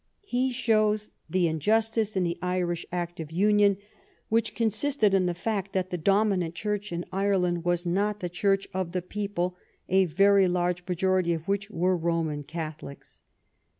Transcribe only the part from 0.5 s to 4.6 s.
shows the injustice in the Irish act of union which